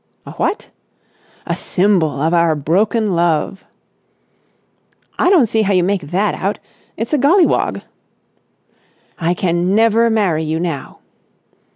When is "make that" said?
5.83-6.33